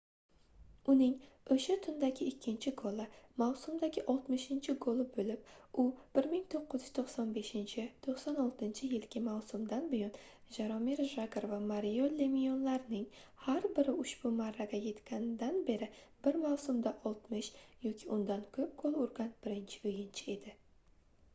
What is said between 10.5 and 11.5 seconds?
jaromir jagr